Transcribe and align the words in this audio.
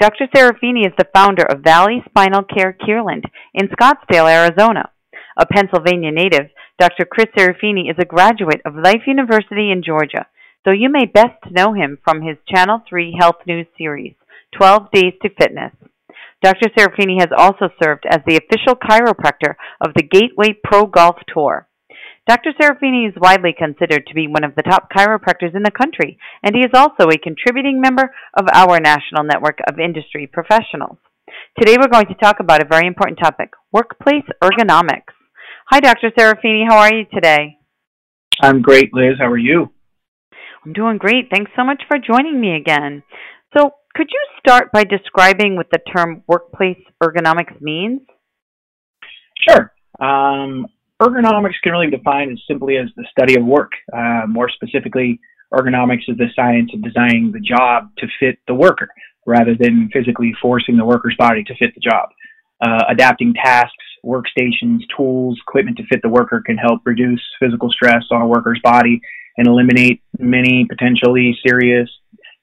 Dr. 0.00 0.28
Serafini 0.34 0.86
is 0.86 0.94
the 0.96 1.08
founder 1.14 1.42
of 1.42 1.60
Valley 1.62 2.02
Spinal 2.08 2.42
Care 2.42 2.72
Kierland 2.72 3.24
in 3.52 3.68
Scottsdale, 3.68 4.32
Arizona. 4.32 4.88
A 5.36 5.44
Pennsylvania 5.44 6.10
native, 6.10 6.48
Dr. 6.78 7.04
Chris 7.04 7.26
Serafini 7.36 7.90
is 7.90 7.96
a 7.98 8.06
graduate 8.06 8.62
of 8.64 8.74
Life 8.74 9.02
University 9.06 9.70
in 9.70 9.82
Georgia, 9.84 10.26
so 10.64 10.70
you 10.70 10.88
may 10.88 11.04
best 11.04 11.44
know 11.50 11.74
him 11.74 11.98
from 12.02 12.22
his 12.22 12.38
Channel 12.48 12.82
3 12.88 13.14
Health 13.20 13.42
News 13.46 13.66
series, 13.76 14.14
12 14.56 14.90
Days 14.90 15.12
to 15.20 15.28
Fitness. 15.38 15.72
Dr. 16.42 16.70
Serafini 16.70 17.20
has 17.20 17.28
also 17.36 17.68
served 17.82 18.06
as 18.08 18.20
the 18.26 18.40
official 18.40 18.76
chiropractor 18.76 19.56
of 19.82 19.92
the 19.94 20.02
Gateway 20.02 20.58
Pro 20.64 20.86
Golf 20.86 21.16
Tour. 21.28 21.68
Dr. 22.28 22.52
Serafini 22.60 23.08
is 23.08 23.14
widely 23.16 23.54
considered 23.56 24.06
to 24.06 24.14
be 24.14 24.28
one 24.28 24.44
of 24.44 24.54
the 24.54 24.62
top 24.62 24.88
chiropractors 24.92 25.56
in 25.56 25.62
the 25.62 25.70
country, 25.70 26.18
and 26.42 26.54
he 26.54 26.62
is 26.62 26.70
also 26.74 27.08
a 27.08 27.18
contributing 27.18 27.80
member 27.80 28.12
of 28.34 28.46
our 28.52 28.78
national 28.78 29.24
network 29.24 29.58
of 29.68 29.80
industry 29.80 30.26
professionals. 30.26 30.98
Today 31.58 31.76
we're 31.78 31.88
going 31.88 32.06
to 32.06 32.14
talk 32.14 32.36
about 32.40 32.62
a 32.62 32.68
very 32.68 32.86
important 32.86 33.18
topic 33.18 33.50
workplace 33.72 34.24
ergonomics. 34.42 35.14
Hi, 35.70 35.80
Dr. 35.80 36.10
Serafini. 36.10 36.64
How 36.68 36.78
are 36.78 36.94
you 36.94 37.04
today? 37.12 37.58
I'm 38.42 38.60
great, 38.60 38.92
Liz. 38.92 39.16
How 39.18 39.30
are 39.30 39.38
you? 39.38 39.70
I'm 40.64 40.72
doing 40.72 40.98
great. 40.98 41.30
Thanks 41.30 41.50
so 41.56 41.64
much 41.64 41.82
for 41.88 41.98
joining 41.98 42.40
me 42.40 42.54
again. 42.54 43.02
So, 43.56 43.70
could 43.94 44.08
you 44.10 44.20
start 44.38 44.70
by 44.72 44.84
describing 44.84 45.56
what 45.56 45.66
the 45.72 45.78
term 45.78 46.22
workplace 46.28 46.78
ergonomics 47.02 47.60
means? 47.60 48.02
Sure. 49.48 49.72
Um, 49.98 50.66
ergonomics 51.00 51.54
can 51.62 51.72
really 51.72 51.86
be 51.88 51.96
defined 51.96 52.32
as 52.32 52.38
simply 52.46 52.76
as 52.76 52.88
the 52.96 53.04
study 53.10 53.36
of 53.36 53.44
work. 53.44 53.72
Uh, 53.92 54.22
more 54.28 54.48
specifically, 54.48 55.18
ergonomics 55.52 56.08
is 56.08 56.16
the 56.16 56.28
science 56.36 56.70
of 56.74 56.82
designing 56.82 57.32
the 57.32 57.40
job 57.40 57.90
to 57.98 58.06
fit 58.18 58.38
the 58.46 58.54
worker 58.54 58.88
rather 59.26 59.54
than 59.58 59.88
physically 59.92 60.32
forcing 60.40 60.76
the 60.76 60.84
worker's 60.84 61.16
body 61.18 61.42
to 61.44 61.54
fit 61.56 61.74
the 61.74 61.80
job. 61.80 62.08
Uh, 62.60 62.84
adapting 62.88 63.32
tasks, 63.34 63.72
workstations, 64.04 64.80
tools, 64.96 65.38
equipment 65.46 65.76
to 65.76 65.84
fit 65.90 66.00
the 66.02 66.08
worker 66.08 66.42
can 66.44 66.56
help 66.56 66.80
reduce 66.84 67.22
physical 67.38 67.70
stress 67.70 68.04
on 68.10 68.22
a 68.22 68.26
worker's 68.26 68.60
body 68.62 69.00
and 69.36 69.46
eliminate 69.46 70.02
many 70.18 70.66
potentially 70.68 71.38
serious 71.46 71.88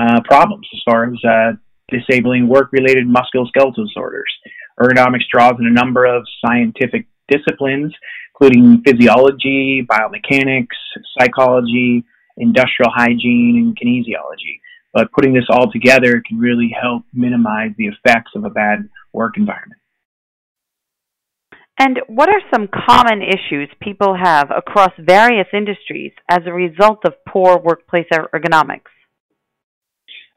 uh, 0.00 0.20
problems 0.24 0.66
as 0.72 0.80
far 0.84 1.04
as 1.04 1.24
uh, 1.24 1.52
disabling 1.90 2.48
work 2.48 2.70
related 2.72 3.06
musculoskeletal 3.06 3.86
disorders. 3.86 4.32
Ergonomics 4.80 5.28
draws 5.30 5.54
on 5.54 5.66
a 5.66 5.70
number 5.70 6.04
of 6.04 6.24
scientific 6.44 7.06
disciplines 7.28 7.92
including 8.40 8.82
physiology, 8.86 9.86
biomechanics, 9.90 10.66
psychology, 11.18 12.04
industrial 12.36 12.90
hygiene, 12.94 13.56
and 13.56 13.78
kinesiology. 13.78 14.60
But 14.94 15.12
putting 15.12 15.34
this 15.34 15.44
all 15.50 15.70
together 15.70 16.22
can 16.26 16.38
really 16.38 16.74
help 16.80 17.02
minimize 17.12 17.70
the 17.76 17.86
effects 17.86 18.32
of 18.34 18.44
a 18.44 18.50
bad 18.50 18.88
work 19.12 19.36
environment. 19.36 19.80
And 21.80 22.00
what 22.08 22.28
are 22.28 22.40
some 22.52 22.68
common 22.88 23.22
issues 23.22 23.68
people 23.80 24.16
have 24.20 24.50
across 24.50 24.90
various 24.98 25.46
industries 25.52 26.12
as 26.28 26.40
a 26.44 26.52
result 26.52 27.04
of 27.04 27.12
poor 27.28 27.56
workplace 27.58 28.06
ergonomics? 28.12 28.90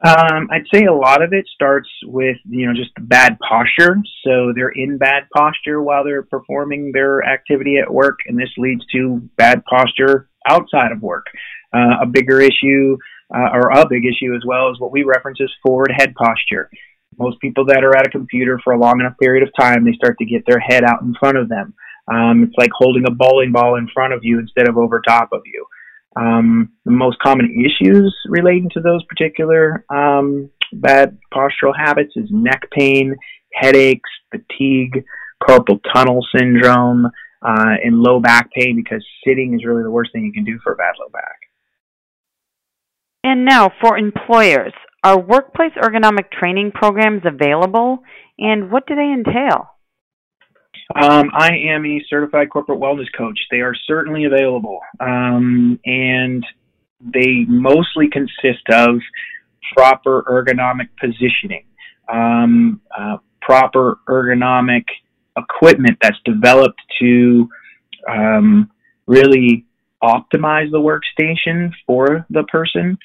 Um, 0.04 0.48
I'd 0.50 0.66
say 0.74 0.84
a 0.84 0.92
lot 0.92 1.22
of 1.22 1.32
it 1.32 1.46
starts 1.54 1.88
with 2.04 2.36
you 2.48 2.66
know 2.66 2.74
just 2.74 2.90
bad 2.98 3.38
posture. 3.38 3.96
So 4.26 4.52
they're 4.54 4.70
in 4.74 4.98
bad 4.98 5.28
posture 5.34 5.80
while 5.80 6.04
they're 6.04 6.24
performing 6.24 6.90
their 6.92 7.22
activity 7.22 7.76
at 7.78 7.92
work, 7.92 8.18
and 8.26 8.36
this 8.36 8.50
leads 8.58 8.84
to 8.92 9.22
bad 9.36 9.62
posture 9.64 10.28
outside 10.48 10.90
of 10.90 11.02
work. 11.02 11.26
Uh, 11.72 12.02
a 12.02 12.06
bigger 12.06 12.40
issue, 12.40 12.98
uh, 13.34 13.50
or 13.52 13.70
a 13.70 13.88
big 13.88 14.04
issue 14.04 14.34
as 14.34 14.42
well, 14.44 14.70
is 14.70 14.80
what 14.80 14.92
we 14.92 15.04
reference 15.04 15.38
as 15.40 15.50
forward 15.64 15.92
head 15.96 16.14
posture. 16.16 16.68
Most 17.18 17.40
people 17.40 17.66
that 17.66 17.84
are 17.84 17.96
at 17.96 18.06
a 18.06 18.10
computer 18.10 18.58
for 18.64 18.72
a 18.72 18.78
long 18.78 18.98
enough 18.98 19.16
period 19.20 19.46
of 19.46 19.54
time, 19.58 19.84
they 19.84 19.92
start 19.92 20.16
to 20.18 20.24
get 20.24 20.44
their 20.46 20.58
head 20.58 20.82
out 20.82 21.02
in 21.02 21.14
front 21.20 21.38
of 21.38 21.48
them. 21.48 21.74
Um, 22.12 22.42
it's 22.42 22.58
like 22.58 22.70
holding 22.76 23.04
a 23.06 23.14
bowling 23.14 23.52
ball 23.52 23.76
in 23.76 23.88
front 23.94 24.12
of 24.12 24.20
you 24.22 24.40
instead 24.40 24.68
of 24.68 24.76
over 24.76 25.00
top 25.06 25.28
of 25.32 25.42
you. 25.44 25.64
Um, 26.14 26.72
the 26.84 26.90
most 26.90 27.18
common 27.20 27.64
issues 27.64 28.14
relating 28.28 28.68
to 28.74 28.80
those 28.80 29.02
particular 29.04 29.84
um, 29.88 30.50
bad 30.72 31.18
postural 31.32 31.72
habits 31.76 32.12
is 32.16 32.28
neck 32.30 32.68
pain, 32.70 33.16
headaches, 33.54 34.10
fatigue, 34.30 35.04
carpal 35.42 35.80
tunnel 35.92 36.20
syndrome, 36.36 37.06
uh, 37.06 37.74
and 37.82 37.98
low 37.98 38.20
back 38.20 38.50
pain 38.52 38.76
because 38.76 39.04
sitting 39.26 39.54
is 39.54 39.64
really 39.64 39.82
the 39.82 39.90
worst 39.90 40.12
thing 40.12 40.24
you 40.24 40.32
can 40.32 40.44
do 40.44 40.58
for 40.62 40.72
a 40.72 40.76
bad 40.76 40.94
low 41.00 41.08
back. 41.08 41.38
And 43.24 43.44
now 43.44 43.70
for 43.80 43.96
employers, 43.96 44.72
are 45.04 45.18
workplace 45.18 45.72
ergonomic 45.76 46.30
training 46.30 46.72
programs 46.72 47.22
available 47.24 48.02
and 48.38 48.70
what 48.70 48.86
do 48.86 48.94
they 48.94 49.12
entail? 49.12 49.71
Um, 50.94 51.30
I 51.32 51.50
am 51.68 51.86
a 51.86 52.04
certified 52.08 52.50
corporate 52.50 52.80
wellness 52.80 53.06
coach. 53.16 53.38
They 53.50 53.60
are 53.60 53.74
certainly 53.86 54.24
available, 54.24 54.80
um, 55.00 55.78
and 55.84 56.44
they 57.00 57.44
mostly 57.48 58.08
consist 58.08 58.68
of 58.70 59.00
proper 59.74 60.22
ergonomic 60.22 60.88
positioning, 61.00 61.64
um, 62.12 62.80
uh, 62.96 63.18
proper 63.40 63.98
ergonomic 64.08 64.84
equipment 65.36 65.96
that's 66.02 66.18
developed 66.24 66.80
to 67.00 67.48
um, 68.08 68.70
really 69.06 69.64
optimize 70.02 70.70
the 70.70 70.78
workstation 70.78 71.72
for 71.86 72.26
the 72.30 72.42
person. 72.44 72.98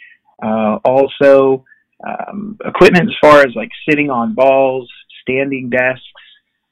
Uh, 0.43 0.77
also, 0.83 1.63
um, 2.05 2.57
equipment 2.65 3.09
as 3.09 3.15
far 3.21 3.41
as 3.41 3.55
like 3.55 3.69
sitting 3.89 4.09
on 4.09 4.33
balls, 4.33 4.89
standing 5.21 5.69
desks, 5.69 6.03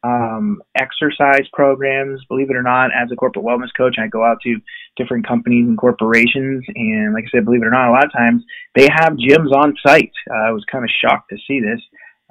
um, 0.06 0.62
exercise 0.76 1.48
programs. 1.52 2.24
Believe 2.30 2.50
it 2.50 2.56
or 2.56 2.62
not, 2.62 2.92
as 2.92 3.10
a 3.12 3.16
corporate 3.16 3.46
wellness 3.46 3.74
coach, 3.76 3.96
I 4.00 4.08
go 4.08 4.24
out 4.24 4.38
to 4.44 4.58
different 4.98 5.28
companies 5.28 5.68
and 5.68 5.78
corporations, 5.78 6.64
and 6.76 7.14
like 7.14 7.24
I 7.26 7.28
said, 7.32 7.46
believe 7.46 7.64
it 7.64 7.68
or 7.68 7.72
not, 7.72 7.90
a 7.90 7.92
lot 7.92 8.06
of 8.06 8.14
times 8.14 8.44
they 8.76 8.88
have 8.92 9.14
gyms 9.14 9.52
on 9.52 9.76
site. 9.86 10.12
Uh, 10.30 10.50
I 10.50 10.52
was 10.52 10.64
kind 10.72 10.84
of 10.84 10.92
shocked 11.04 11.32
to 11.32 11.38
see 11.48 11.60
this, 11.60 11.82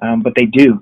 um, 0.01 0.21
but 0.23 0.33
they 0.35 0.45
do. 0.45 0.79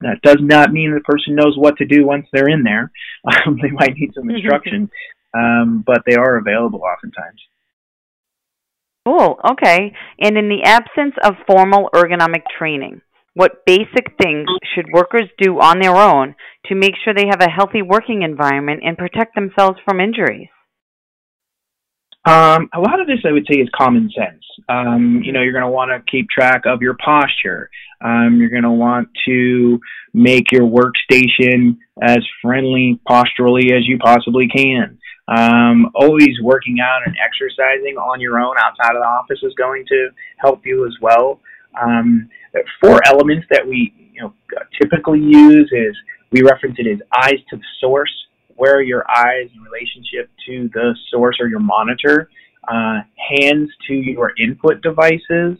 That 0.00 0.20
does 0.22 0.38
not 0.40 0.72
mean 0.72 0.92
the 0.92 1.00
person 1.00 1.36
knows 1.36 1.56
what 1.56 1.76
to 1.76 1.86
do 1.86 2.04
once 2.04 2.26
they're 2.32 2.50
in 2.50 2.64
there. 2.64 2.90
Um, 3.46 3.56
they 3.62 3.70
might 3.70 3.94
need 3.94 4.10
some 4.16 4.28
instruction, 4.34 4.90
um, 5.32 5.84
but 5.86 6.02
they 6.04 6.16
are 6.16 6.38
available 6.38 6.80
oftentimes. 6.82 7.40
Cool. 9.06 9.38
Okay. 9.48 9.92
And 10.18 10.36
in 10.36 10.48
the 10.48 10.64
absence 10.64 11.14
of 11.22 11.34
formal 11.46 11.88
ergonomic 11.94 12.42
training, 12.58 13.00
what 13.34 13.64
basic 13.66 14.16
things 14.20 14.46
should 14.74 14.86
workers 14.92 15.28
do 15.38 15.60
on 15.60 15.80
their 15.80 15.96
own 15.96 16.34
to 16.66 16.74
make 16.74 16.94
sure 17.02 17.14
they 17.14 17.28
have 17.28 17.40
a 17.40 17.50
healthy 17.50 17.82
working 17.82 18.22
environment 18.22 18.80
and 18.84 18.98
protect 18.98 19.34
themselves 19.34 19.78
from 19.84 20.00
injuries? 20.00 20.48
Um, 22.24 22.68
a 22.72 22.78
lot 22.78 23.00
of 23.00 23.08
this, 23.08 23.18
I 23.26 23.32
would 23.32 23.46
say, 23.50 23.58
is 23.58 23.68
common 23.76 24.08
sense. 24.16 24.44
Um, 24.68 25.22
you 25.24 25.32
know, 25.32 25.42
you're 25.42 25.52
going 25.52 25.64
to 25.64 25.70
want 25.70 25.90
to 25.90 26.10
keep 26.10 26.28
track 26.30 26.62
of 26.66 26.80
your 26.80 26.96
posture. 27.04 27.68
Um, 28.00 28.36
you're 28.38 28.50
going 28.50 28.62
to 28.62 28.70
want 28.70 29.08
to 29.26 29.80
make 30.14 30.52
your 30.52 30.62
workstation 30.62 31.78
as 32.00 32.18
friendly 32.40 33.00
posturally 33.08 33.72
as 33.72 33.88
you 33.88 33.98
possibly 33.98 34.48
can. 34.48 34.98
Um, 35.26 35.90
always 35.94 36.36
working 36.42 36.78
out 36.80 37.00
and 37.06 37.16
exercising 37.24 37.96
on 37.96 38.20
your 38.20 38.38
own 38.38 38.54
outside 38.58 38.94
of 38.94 39.02
the 39.02 39.06
office 39.06 39.38
is 39.42 39.54
going 39.54 39.84
to 39.88 40.10
help 40.38 40.64
you 40.64 40.86
as 40.86 40.94
well. 41.00 41.40
Um, 41.80 42.28
four 42.80 43.00
elements 43.06 43.46
that 43.50 43.66
we 43.66 43.94
you 44.12 44.22
know 44.22 44.34
typically 44.80 45.20
use 45.20 45.70
is 45.72 45.96
we 46.30 46.42
reference 46.42 46.76
it 46.78 46.86
as 46.86 46.98
eyes 47.16 47.40
to 47.50 47.56
the 47.56 47.64
source. 47.80 48.12
Where 48.56 48.76
are 48.76 48.82
your 48.82 49.04
eyes 49.08 49.48
in 49.54 49.62
relationship 49.62 50.30
to 50.46 50.68
the 50.74 50.94
source 51.10 51.36
or 51.40 51.48
your 51.48 51.60
monitor? 51.60 52.30
Uh, 52.68 53.00
hands 53.16 53.70
to 53.88 53.94
your 53.94 54.32
input 54.38 54.82
devices, 54.82 55.58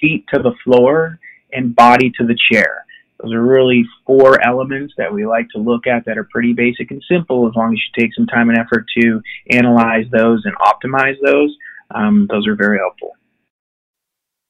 feet 0.00 0.24
to 0.32 0.42
the 0.42 0.52
floor, 0.64 1.18
and 1.52 1.76
body 1.76 2.10
to 2.18 2.26
the 2.26 2.36
chair. 2.50 2.86
Those 3.22 3.32
are 3.32 3.42
really 3.42 3.84
four 4.06 4.44
elements 4.46 4.94
that 4.98 5.12
we 5.12 5.26
like 5.26 5.48
to 5.54 5.58
look 5.58 5.86
at 5.86 6.04
that 6.04 6.18
are 6.18 6.28
pretty 6.30 6.52
basic 6.52 6.90
and 6.90 7.02
simple 7.10 7.48
as 7.48 7.54
long 7.54 7.72
as 7.72 7.80
you 7.80 8.02
take 8.02 8.14
some 8.14 8.26
time 8.26 8.50
and 8.50 8.58
effort 8.58 8.84
to 9.00 9.22
analyze 9.50 10.04
those 10.12 10.44
and 10.44 10.54
optimize 10.56 11.16
those. 11.24 11.54
Um, 11.94 12.26
those 12.30 12.46
are 12.46 12.56
very 12.56 12.78
helpful. 12.78 13.15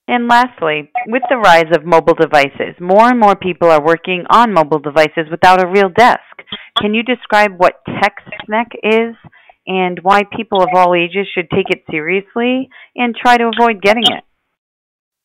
And 0.09 0.29
lastly, 0.29 0.91
with 1.09 1.23
the 1.29 1.37
rise 1.37 1.75
of 1.75 1.85
mobile 1.85 2.15
devices, 2.15 2.77
more 2.81 3.09
and 3.09 3.19
more 3.19 3.35
people 3.35 3.69
are 3.69 3.85
working 3.85 4.25
on 4.31 4.55
mobile 4.55 4.79
devices 4.79 5.27
without 5.31 5.63
a 5.63 5.69
real 5.69 5.89
desk. 5.89 6.21
Can 6.81 6.95
you 6.95 7.03
describe 7.03 7.53
what 7.57 7.83
TextNeck 7.89 8.67
is 8.85 9.17
and 9.67 9.99
why 10.03 10.23
people 10.37 10.63
of 10.63 10.69
all 10.75 10.95
ages 10.95 11.27
should 11.35 11.51
take 11.51 11.71
it 11.71 11.83
seriously 11.91 12.69
and 12.95 13.17
try 13.17 13.37
to 13.37 13.51
avoid 13.59 13.83
getting 13.83 14.05
it? 14.05 14.23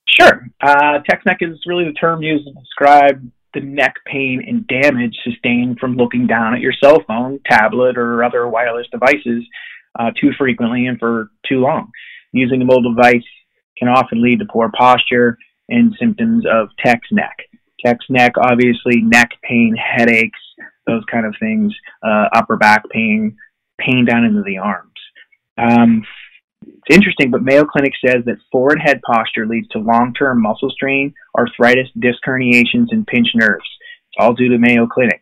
Sure. 0.10 0.48
Uh, 0.60 1.00
TextNeck 1.10 1.38
is 1.42 1.60
really 1.68 1.86
the 1.86 1.94
term 1.94 2.24
used 2.24 2.46
to 2.48 2.54
describe 2.54 3.24
the 3.54 3.62
neck 3.62 3.96
pain 4.06 4.44
and 4.48 4.66
damage 4.68 5.16
sustained 5.24 5.78
from 5.80 5.96
looking 5.96 6.26
down 6.26 6.56
at 6.56 6.62
your 6.62 6.74
cell 6.84 7.04
phone, 7.08 7.40
tablet, 7.48 7.98
or 7.98 8.24
other 8.24 8.48
wireless 8.48 8.88
devices 8.92 9.44
uh, 10.00 10.10
too 10.20 10.32
frequently 10.40 10.88
and 10.88 10.98
for 10.98 11.30
too 11.48 11.60
long. 11.60 11.92
Using 12.32 12.62
a 12.62 12.66
mobile 12.66 12.96
device 12.96 13.28
can 13.82 13.90
often 13.90 14.22
lead 14.22 14.40
to 14.40 14.46
poor 14.46 14.70
posture 14.78 15.38
and 15.70 15.96
symptoms 16.00 16.46
of 16.50 16.70
text 16.86 17.12
neck. 17.12 17.36
Text 17.84 18.10
neck, 18.10 18.34
obviously, 18.38 19.02
neck 19.02 19.32
pain, 19.44 19.76
headaches, 19.76 20.40
those 20.86 21.04
kind 21.12 21.26
of 21.26 21.34
things, 21.40 21.74
uh, 22.04 22.26
upper 22.36 22.58
back 22.58 22.84
pain, 22.92 23.36
pain 23.80 24.06
down 24.06 24.24
into 24.24 24.44
the 24.46 24.60
arms. 24.60 24.92
Um, 25.58 26.04
it's 26.64 26.96
interesting, 26.96 27.32
but 27.32 27.42
Mayo 27.42 27.66
Clinic 27.66 27.94
says 28.06 28.24
that 28.26 28.38
forward 28.52 28.80
head 28.84 29.02
posture 29.02 29.48
leads 29.48 29.68
to 29.70 29.80
long 29.80 30.14
term 30.14 30.42
muscle 30.42 30.70
strain, 30.70 31.14
arthritis, 31.36 31.88
disc 32.00 32.20
herniations, 32.26 32.88
and 32.92 33.08
pinched 33.08 33.36
nerves. 33.36 33.66
It's 34.10 34.18
all 34.20 34.34
due 34.34 34.50
to 34.50 34.60
Mayo 34.60 34.86
Clinic. 34.86 35.22